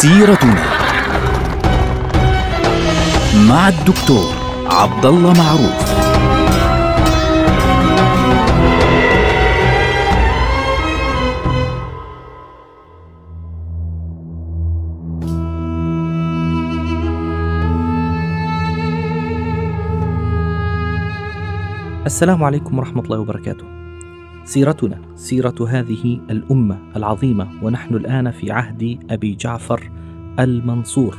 [0.00, 0.64] سيرتنا
[3.48, 4.34] مع الدكتور
[4.66, 5.90] عبد الله معروف
[22.06, 23.64] السلام عليكم ورحمة الله وبركاته.
[24.44, 29.90] سيرتنا سيرة هذه الأمة العظيمة ونحن الآن في عهد أبي جعفر
[30.40, 31.18] المنصور.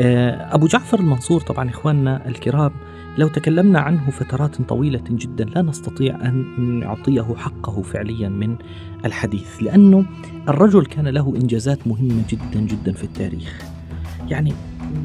[0.00, 2.70] آه، أبو جعفر المنصور طبعا إخواننا الكرام
[3.18, 6.44] لو تكلمنا عنه فترات طويلة جدا لا نستطيع أن
[6.80, 8.56] نعطيه حقه فعليا من
[9.04, 10.04] الحديث لأنه
[10.48, 13.62] الرجل كان له إنجازات مهمة جدا جدا في التاريخ.
[14.28, 14.52] يعني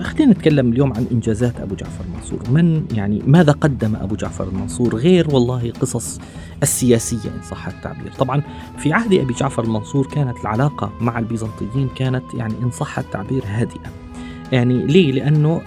[0.02, 4.96] خلينا نتكلم اليوم عن إنجازات أبو جعفر المنصور، من يعني ماذا قدم أبو جعفر المنصور
[4.96, 6.20] غير والله قصص
[6.64, 8.44] السياسية إن صح التعبير، طبعا
[8.78, 13.92] في عهد أبي جعفر المنصور كانت العلاقة مع البيزنطيين كانت يعني إن صح التعبير هادئة.
[14.52, 15.62] يعني ليه؟ لأنه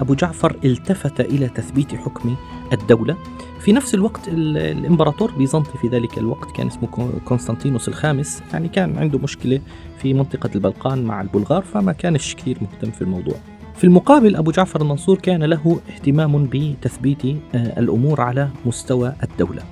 [0.00, 2.34] أبو جعفر التفت إلى تثبيت حكم
[2.72, 3.16] الدولة
[3.60, 9.18] في نفس الوقت الإمبراطور بيزنطي في ذلك الوقت كان اسمه قسطنطينوس الخامس يعني كان عنده
[9.18, 9.60] مشكلة
[9.98, 13.34] في منطقة البلقان مع البلغار فما كانش كثير مهتم في الموضوع.
[13.76, 17.24] في المقابل أبو جعفر المنصور كان له اهتمام بتثبيت
[17.54, 19.62] الأمور على مستوى الدولة.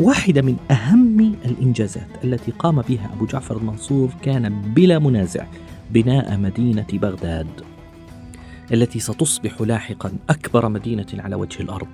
[0.00, 5.44] واحدة من أهم الإنجازات التي قام بها أبو جعفر المنصور كان بلا منازع
[5.90, 7.46] بناء مدينة بغداد
[8.72, 11.88] التي ستصبح لاحقا أكبر مدينة على وجه الأرض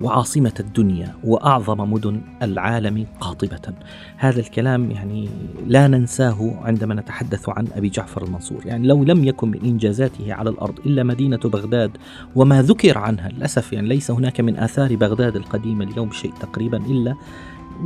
[0.00, 3.74] وعاصمة الدنيا وأعظم مدن العالم قاطبة.
[4.16, 5.28] هذا الكلام يعني
[5.66, 8.66] لا ننساه عندما نتحدث عن أبي جعفر المنصور.
[8.66, 11.90] يعني لو لم يكن من إنجازاته على الأرض إلا مدينة بغداد
[12.36, 17.16] وما ذكر عنها للأسف يعني ليس هناك من آثار بغداد القديمة اليوم شيء تقريبا إلا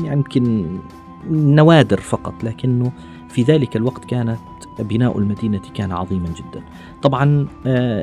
[0.05, 0.79] يعني يمكن
[1.31, 2.93] نوادر فقط لكنه
[3.29, 4.39] في ذلك الوقت كانت
[4.81, 6.63] بناء المدينة كان عظيما جدا.
[7.03, 7.47] طبعا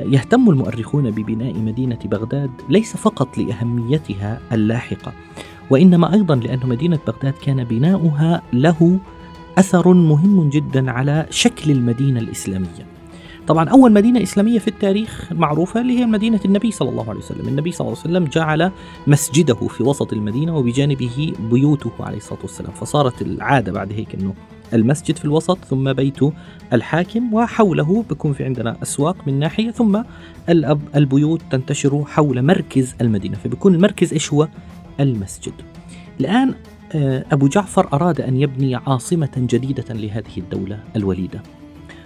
[0.04, 5.12] يهتم المؤرخون ببناء مدينة بغداد ليس فقط لأهميتها اللاحقة
[5.70, 8.98] وإنما أيضا لأن مدينة بغداد كان بناؤها له
[9.58, 12.86] أثر مهم جدا على شكل المدينة الإسلامية.
[13.46, 17.48] طبعا أول مدينة إسلامية في التاريخ معروفة اللي هي مدينة النبي صلى الله عليه وسلم.
[17.48, 18.70] النبي صلى الله عليه وسلم جعل
[19.06, 22.72] مسجده في وسط المدينة وبجانبه بيوته عليه الصلاة والسلام.
[22.72, 24.34] فصارت العادة بعد هيك أنه
[24.74, 26.18] المسجد في الوسط ثم بيت
[26.72, 30.02] الحاكم وحوله بيكون في عندنا أسواق من ناحية ثم
[30.96, 34.48] البيوت تنتشر حول مركز المدينة فبيكون المركز إيش هو؟
[35.00, 35.52] المسجد.
[36.20, 36.54] الآن
[37.32, 41.42] أبو جعفر أراد أن يبني عاصمة جديدة لهذه الدولة الوليدة.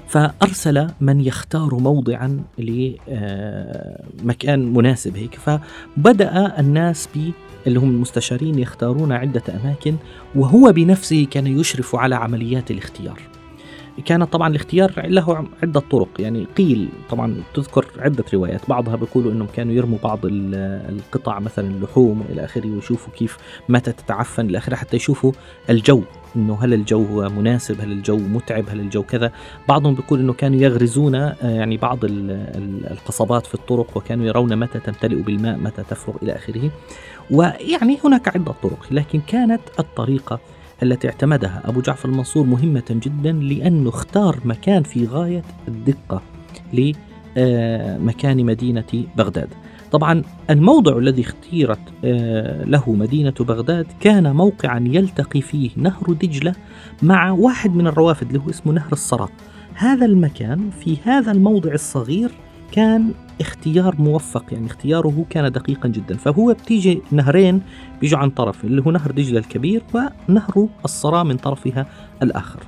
[0.07, 2.43] فأرسل من يختار موضعا
[4.19, 5.35] لمكان مناسب هيك.
[5.35, 7.31] فبدأ الناس ب
[7.67, 9.97] اللي هم المستشارين يختارون عدة أماكن
[10.35, 13.21] وهو بنفسه كان يشرف على عمليات الاختيار.
[14.05, 19.49] كان طبعا الاختيار له عدة طرق يعني قيل طبعا تذكر عدة روايات بعضها بيقولوا إنهم
[19.57, 23.39] كانوا يرموا بعض القطع مثلا اللحوم والى آخره ويشوفوا كيف
[23.69, 25.33] متى تتعفن إلى آخره حتى يشوفوا
[25.71, 26.03] الجو.
[26.37, 29.33] إنه هل الجو مناسب؟ هل الجو متعب؟ هل الجو كذا؟
[29.69, 35.59] بعضهم بيقول إنه كانوا يغرزون يعني بعض القصبات في الطرق وكانوا يرون متى تمتلئ بالماء
[35.59, 36.71] متى تفرغ إلى آخره.
[37.31, 40.41] ويعني هناك عدة طرق لكن كانت الطريقة
[40.83, 41.63] التي اعتمدها.
[41.65, 46.23] أبو جعفر المنصور مهمة جدا لأنه اختار مكان في غاية الدقة
[46.73, 49.49] لمكان مدينة بغداد.
[49.93, 51.81] طبعا الموضع الذي اختيرت
[52.67, 56.55] له مدينة بغداد كان موقعا يلتقي فيه نهر دجلة
[57.03, 59.29] مع واحد من الروافد هو اسمه نهر الصرا
[59.75, 62.31] هذا المكان في هذا الموضع الصغير
[62.73, 66.17] كان اختيار موفق يعني اختياره كان دقيقا جدا.
[66.17, 67.63] فهو بتيجي نهرين
[68.01, 71.87] بيجوا عن طرف اللي هو نهر دجلة الكبير ونهر الصرا من طرفها
[72.23, 72.61] الآخر.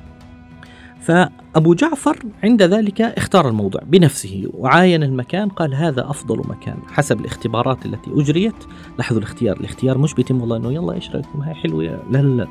[1.03, 7.87] فأبو جعفر عند ذلك اختار الموضع بنفسه وعاين المكان قال هذا أفضل مكان حسب الاختبارات
[7.87, 8.55] التي أجريت.
[8.99, 12.03] لاحظوا الاختيار الاختيار مش بيتم والله أنه يلا إيش رأيكم؟ هاي حلوة.
[12.11, 12.47] لا لا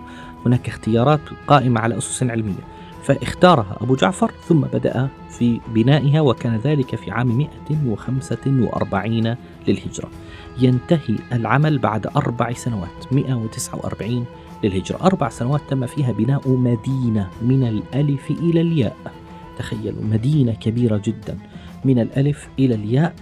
[0.45, 2.63] هناك اختيارات قائمة على أسس علمية.
[3.03, 9.36] فاختارها أبو جعفر ثم بدأ في بنائها وكان ذلك في عام 145
[9.68, 10.09] للهجرة.
[10.59, 14.25] ينتهي العمل بعد أربع سنوات 149
[14.63, 14.97] للهجرة.
[15.01, 18.95] أربع سنوات تم فيها بناء مدينة من الألف إلى الياء.
[19.57, 21.37] تخيلوا مدينة كبيرة جدا
[21.85, 23.13] من الألف إلى الياء.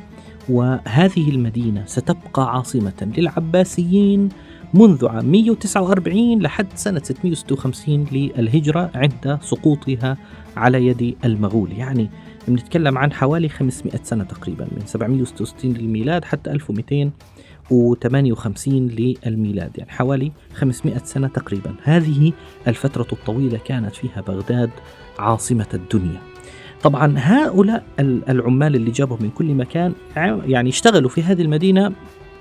[0.49, 4.29] وهذه المدينة ستبقى عاصمة للعباسيين
[4.73, 10.17] منذ عام 149 لحد سنة 656 للهجرة عند سقوطها
[10.57, 11.71] على يد المغول.
[11.71, 12.09] يعني
[12.47, 16.51] بنتكلم عن حوالي 500 سنة تقريبا من 766 للميلاد حتى
[17.71, 21.73] 1258 للميلاد يعني حوالي 500 سنة تقريبا.
[21.83, 22.33] هذه
[22.67, 24.69] الفترة الطويلة كانت فيها بغداد
[25.19, 26.21] عاصمة الدنيا.
[26.83, 29.93] طبعا هؤلاء العمال اللي جابهم من كل مكان
[30.45, 31.91] يعني اشتغلوا في هذه المدينة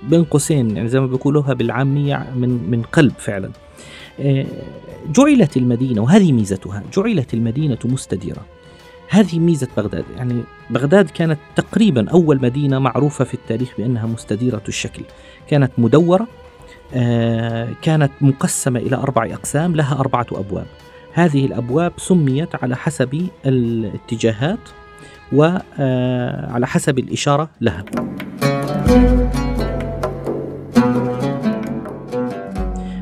[0.03, 3.51] بين قوسين يعني زي ما بيقولوها بالعامية من من قلب فعلا.
[4.21, 4.47] آه،
[5.13, 8.43] جعلت المدينة وهذه ميزتها جعلت المدينة مستديرة.
[9.09, 10.05] هذه ميزة بغداد.
[10.17, 15.03] يعني بغداد كانت تقريبا أول مدينة معروفة في التاريخ بأنها مستديرة الشكل.
[15.49, 16.27] كانت مدورة
[16.95, 20.67] آه، كانت مقسمة إلى أربع أقسام لها أربعة أبواب.
[21.13, 24.59] هذه الأبواب سميت على حسب الاتجاهات
[25.33, 27.85] وعلى آه، حسب الإشارة لها.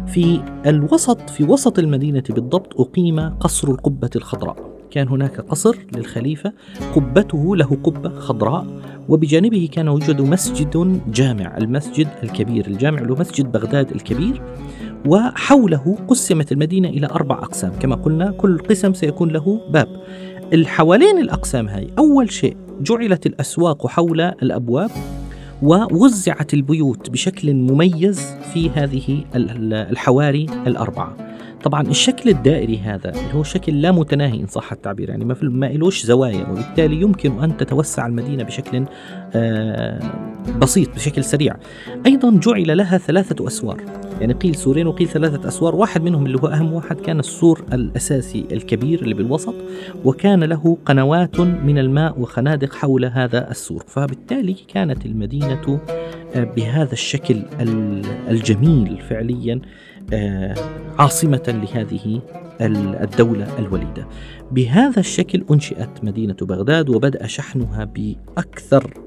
[0.06, 4.75] في الوسط في وسط المدينة بالضبط أقيم قصر القبة الخضراء.
[4.96, 6.52] كان هناك قصر للخليفة
[6.94, 8.66] قبته له قبة خضراء
[9.08, 14.42] وبجانبه كان يوجد مسجد جامع المسجد الكبير الجامع له مسجد بغداد الكبير
[15.06, 17.72] وحوله قسمت المدينة إلى أربع أقسام.
[17.80, 19.88] كما قلنا كل قسم سيكون له باب.
[20.52, 24.90] الحوالين الأقسام هاي أول شيء جعلت الأسواق حول الأبواب
[25.62, 28.20] ووزعت البيوت بشكل مميز
[28.52, 31.35] في هذه الحواري الأربعة.
[31.64, 35.46] طبعا الشكل الدائري هذا اللي هو شكل لا متناهي إن صح التعبير يعني ما في
[35.46, 38.84] ما إلوش زوايا وبالتالي يمكن أن تتوسع المدينة بشكل
[39.34, 40.00] آه،
[40.58, 41.56] بسيط بشكل سريع.
[42.06, 43.80] أيضا جعل لها ثلاثة أسوار
[44.20, 48.44] يعني قيل سورين وقيل ثلاثة أسوار واحد منهم اللي هو أهم واحد كان السور الأساسي
[48.52, 49.54] الكبير اللي بالوسط
[50.04, 53.84] وكان له قنوات من الماء وخنادق حول هذا السور.
[53.86, 55.80] فبالتالي كانت المدينة
[56.34, 57.42] آه، بهذا الشكل
[58.30, 59.60] الجميل فعليا
[60.98, 62.20] عاصمة لهذه
[62.60, 64.06] الدولة الوليدة.
[64.52, 69.00] بهذا الشكل أنشئت مدينة بغداد وبدأ شحنها بأكثر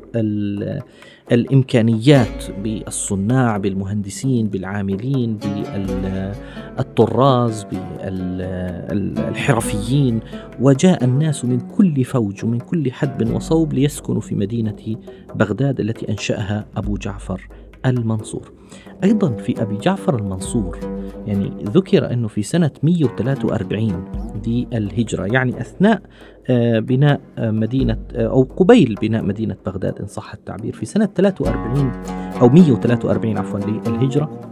[1.32, 5.38] الإمكانيات بالصناع بالمهندسين بالعاملين
[6.78, 7.66] بالطراز
[8.90, 10.20] بالحرفيين
[10.60, 14.96] وجاء الناس من كل فوج ومن كل حدب وصوب ليسكنوا في مدينة
[15.36, 17.48] بغداد التي أنشأها أبو جعفر
[17.86, 18.52] المنصور.
[19.04, 20.80] أيضا في أبي جعفر المنصور
[21.28, 24.04] يعني ذكر أنه في سنة 143
[24.44, 26.02] دي الهجرة يعني أثناء
[26.50, 30.74] آه، بناء آه، مدينة آه، أو قبيل بناء مدينة بغداد إن صح التعبير.
[30.74, 31.92] في سنة 43
[32.42, 34.50] أو 143 عفوا للهجرة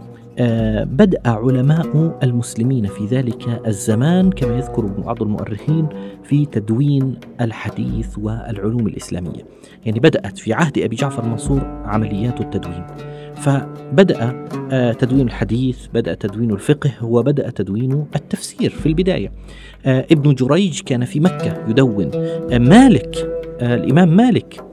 [0.84, 5.88] بدأ علماء المسلمين في ذلك الزمان كما يذكر بعض المؤرخين
[6.24, 9.42] في تدوين الحديث والعلوم الإسلامية.
[9.86, 12.86] يعني بدأت في عهد أبي جعفر المنصور عمليات التدوين.
[13.40, 19.32] فبدأ آه، تدوين الحديث بدأ تدوين الفقه وبدأ تدوين التفسير في البداية.
[19.86, 22.10] آه، ابن جريج كان في مكة يدون.
[22.14, 24.64] آه، مالك الإمام مالك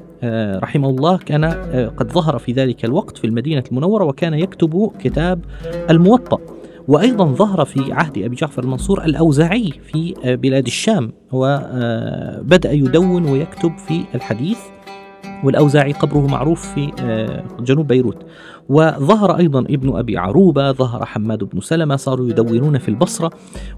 [0.64, 1.46] رحمه الله كان
[1.98, 5.40] قد ظهر في ذلك الوقت في المدينة المنورة وكان يكتب كتاب
[5.90, 6.40] الموطأ.
[6.88, 14.04] وأيضا ظهر في عهد أبي جعفر المنصور الأوزاعي في بلاد الشام وبدأ يدون ويكتب في
[14.16, 14.60] الحديث.
[15.44, 16.92] والأوزاعي قبره معروف في
[17.60, 18.26] جنوب بيروت.
[18.70, 23.32] وظهر أيضا ابن أبي عروبة ظهر حماد بن سلمة صاروا يدونون في البصرة.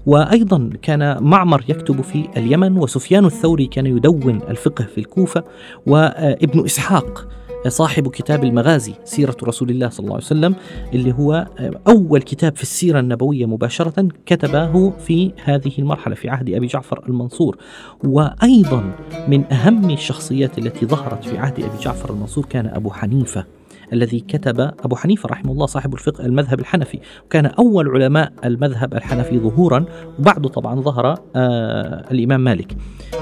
[0.06, 5.44] وأيضا كان معمر يكتب في اليمن وسفيان الثوري كان يدون الفقه في الكوفة.
[5.86, 7.28] وابن إسحاق
[7.68, 10.54] صاحب كتاب المغازي سيرة رسول الله صلى الله عليه وسلم
[10.94, 11.46] اللي هو
[11.88, 17.56] أول كتاب في السيرة النبوية مباشرة كتبه في هذه المرحلة في عهد أبي جعفر المنصور.
[18.04, 18.92] وأيضا
[19.28, 23.57] من أهم الشخصيات التي ظهرت في عهد أبي جعفر المنصور كان أبو حنيفة.
[23.92, 26.98] الذي كتب أبو حنيفة رحمه الله صاحب الفقه المذهب الحنفي.
[27.26, 29.84] وكان أول علماء المذهب الحنفي ظهورا
[30.18, 32.76] وبعده طبعا ظهر آه الإمام مالك.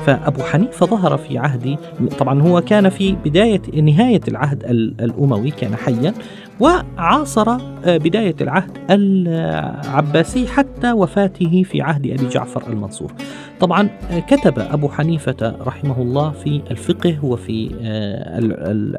[0.07, 1.79] فأبو حنيفة ظهر في عهد
[2.19, 4.65] طبعا هو كان في بداية نهاية العهد
[5.01, 6.15] الأموي كان حيا
[6.61, 13.13] وعاصر آه، بداية العهد العباسي حتى وفاته في عهد أبي جعفر المنصور.
[13.61, 18.39] طبعا آه، كتب أبو حنيفة رحمه الله في الفقه وفي آه،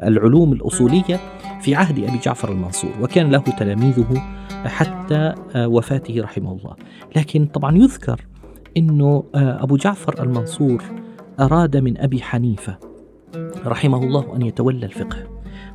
[0.08, 1.20] العلوم الأصولية
[1.60, 4.22] في عهد أبي جعفر المنصور وكان له تلاميذه
[4.64, 6.76] حتى وفاته رحمه الله.
[7.16, 8.26] لكن طبعا يذكر
[8.76, 10.82] أنه أبو جعفر المنصور
[11.40, 12.78] أراد من أبي حنيفة
[13.66, 15.16] رحمه الله أن يتولى الفقه.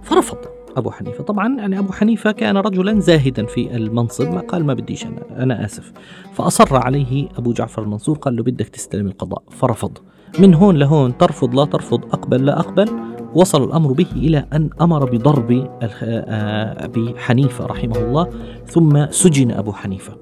[0.02, 0.38] فرفض
[0.78, 1.24] أبو حنيفة.
[1.24, 5.66] طبعا يعني أبو حنيفة كان رجلا زاهدا في المنصب ما قال ما بديش أنا, أنا
[5.66, 5.94] آسف.
[6.34, 9.44] فأصر عليه أبو جعفر المنصور قال له بدك تستلم القضاء.
[9.50, 9.98] فرفض.
[10.40, 12.90] من هون لهون ترفض لا ترفض أقبل لا أقبل.
[13.36, 18.30] وصل الأمر به إلى أن أمر بضرب آه، أبي حنيفة رحمه الله
[18.68, 20.14] ثم سجن أبو حنيفة.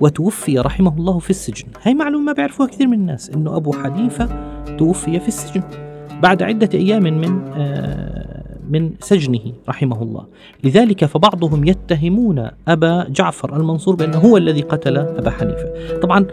[0.00, 1.66] وتوفي رحمه الله في السجن.
[1.82, 4.28] هاي معلومة ما بيعرفوها كثير من الناس أنه أبو حنيفة
[4.78, 5.62] توفي في السجن
[6.22, 10.26] بعد عدة أيام من آه، من سجنه رحمه الله.
[10.64, 15.98] لذلك فبعضهم يتهمون أبا جعفر المنصور بأنه هو الذي قتل أبا حنيفة.
[16.02, 16.26] طبعا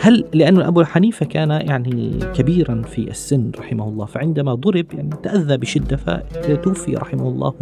[0.00, 5.56] هل لأن أبو حنيفة كان يعني كبيرا في السن رحمه الله فعندما ضرب يعني تأذى
[5.56, 7.54] بشدة فتوفي رحمه الله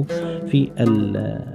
[0.46, 0.70] في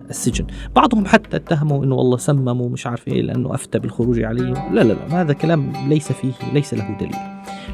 [0.09, 0.45] السجن.
[0.75, 4.71] بعضهم حتى اتهموا أنه والله سمموا مش عارف إيه لأنه أفتى بالخروج عليه.
[4.71, 7.15] لا لا لا هذا كلام ليس فيه ليس له دليل.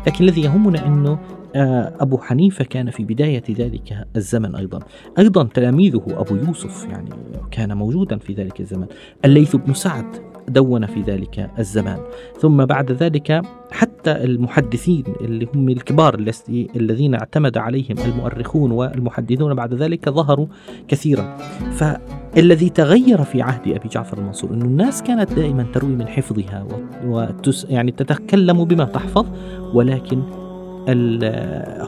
[0.08, 1.20] لكن الذي يهمنا أنه
[1.56, 4.80] آه، أبو حنيفة كان في بداية ذلك الزمن أيضا.
[5.20, 7.10] أيضا تلاميذه أبو يوسف يعني
[7.52, 8.86] كان موجودا في ذلك الزمن.
[9.26, 10.06] الليث بن سعد
[10.50, 12.00] دون في ذلك الزمان.
[12.39, 16.34] ثم بعد ذلك حتى المحدثين اللي هم الكبار
[16.75, 20.48] الذين اعتمد عليهم المؤرخون والمحدثون بعد ذلك ظهروا
[20.88, 21.38] كثيرا.
[21.72, 26.68] فالذي تغير في عهد أبي جعفر المنصور إنه الناس كانت دائما تروي من حفظها
[27.06, 29.25] وتس يعني تتكلم بما تحفظ
[29.74, 30.22] ولكن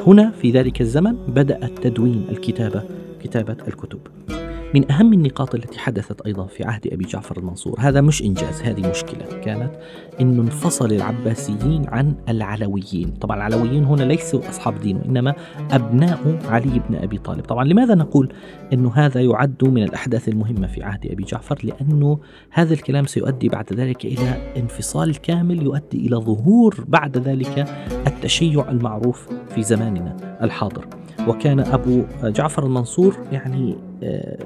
[0.08, 2.84] هنا في ذلك الزمن بدأ التدوين الكتابة
[3.24, 4.00] كتابة الكتب.
[4.76, 7.80] من أهم النقاط التي حدثت أيضا في عهد أبي جعفر المنصور.
[7.80, 9.72] هذا مش إنجاز هذه مشكلة كانت
[10.22, 13.12] أنه انفصل العباسيين عن العلويين.
[13.22, 15.36] طبعا العلويين هنا ليسوا أصحاب دين وإنما
[15.72, 17.46] أبناء علي بن أبي طالب.
[17.46, 18.34] طبعا لماذا نقول
[18.74, 22.20] أنه هذا يعد من الأحداث المهمة في عهد أبي جعفر؟ لأنه
[22.52, 27.68] هذا الكلام سيؤدي بعد ذلك إلى انفصال كامل يؤدي إلى ظهور بعد ذلك
[28.08, 30.86] التشيع المعروف في زماننا الحاضر.
[31.28, 33.89] وكان أبو جعفر المنصور يعني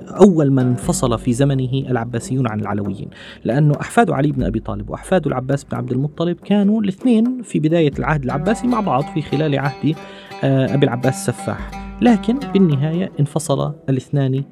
[0.07, 3.07] أول من انفصل في زمنه العباسيون عن العلويين
[3.43, 7.91] لأنه أحفاد علي بن أبي طالب وأحفاد العباس بن عبد المطلب كانوا الاثنين في بداية
[8.00, 9.95] العهد العباسي مع بعض في خلال عهد
[10.43, 11.83] آه، أبي العباس السفاح.
[12.01, 14.43] لكن بالنهاية انفصل الاثنان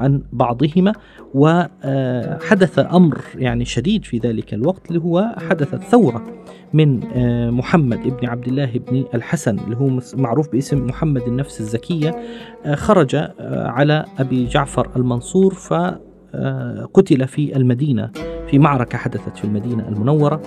[0.00, 0.92] عن بعضهما
[1.34, 6.24] وحدث أمر يعني شديد في ذلك الوقت اللي هو حدثت ثورة
[6.72, 12.16] من آه، محمد ابن عبد الله بن الحسن اللي هو معروف باسم محمد النفس الزكية
[12.64, 18.10] آه، خرج على أبي جعفر المنصور فقتل في المدينة
[18.46, 20.42] في معركة حدثت في المدينة المنورة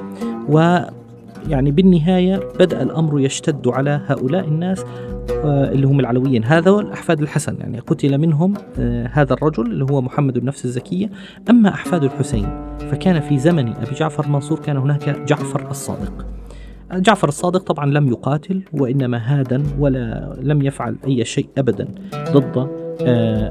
[0.49, 0.79] و
[1.49, 4.85] يعني بالنهاية بدأ الأمر يشتد على هؤلاء الناس
[5.31, 6.43] آه، اللي هم العلويين.
[6.43, 11.09] هذا أحفاد الحسن يعني قتل منهم آه، هذا الرجل اللي هو محمد النفس الزكية.
[11.49, 12.47] أما أحفاد الحسين
[12.91, 16.25] فكان في زمن أبي جعفر المنصور كان هناك جعفر الصادق.
[16.93, 21.87] جعفر الصادق طبعا لم يقاتل وإنما هادا ولا لم يفعل أي شيء أبدا
[22.31, 22.57] ضد
[23.01, 23.49] آه،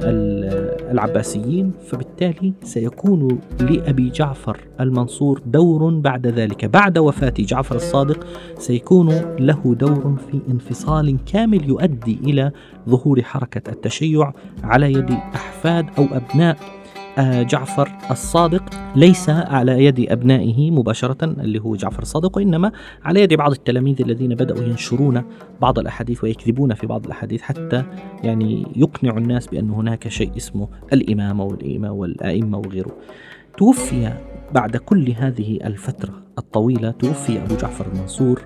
[0.92, 1.72] العباسيين.
[2.14, 6.64] فبالتالي سيكون لأبي جعفر المنصور دور بعد ذلك.
[6.64, 8.26] بعد وفاة جعفر الصادق
[8.58, 12.52] سيكون له دور في انفصال كامل يؤدي إلى
[12.88, 16.58] ظهور حركة التشيع على يد أحفاد أو أبناء
[17.18, 18.62] جعفر الصادق
[18.96, 22.72] ليس على يد أبنائه مباشرة اللي هو جعفر الصادق وإنما
[23.04, 25.22] على يد بعض التلاميذ الذين بدأوا ينشرون
[25.60, 27.84] بعض الأحاديث ويكذبون في بعض الأحاديث حتى
[28.22, 32.96] يعني يقنعوا الناس بأن هناك شيء اسمه الإمامة والإمامة والأئمة وغيره.
[33.58, 34.12] توفي
[34.52, 38.42] بعد كل هذه الفترة الطويلة توفي أبو جعفر المنصور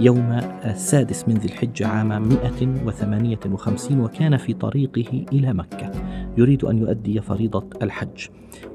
[0.00, 5.92] يوم السادس من ذي الحجة عام 158 وكان في طريقه إلى مكة.
[6.38, 8.26] يريد أن يؤدي فريضة الحج.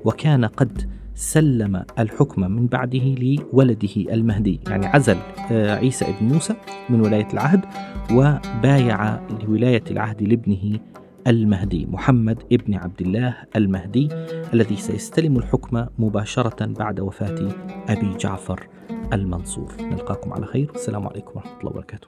[0.05, 5.17] وكان قد سلم الحكم من بعده لولده المهدي يعني عزل
[5.51, 6.55] آه، عيسى ابن موسى
[6.89, 7.65] من ولاية العهد
[8.11, 10.79] وبايع لولاية العهد لابنه
[11.27, 14.09] المهدي محمد ابن عبد الله المهدي
[14.53, 17.49] الذي سيستلم الحكم مباشرة بعد وفاة
[17.89, 18.67] أبي جعفر
[19.13, 19.73] المنصور.
[19.81, 20.71] نلقاكم على خير.
[20.71, 22.07] والسلام عليكم ورحمة الله وبركاته.